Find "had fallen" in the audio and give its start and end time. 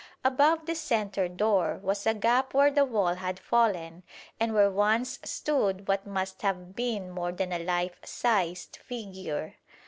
3.13-4.01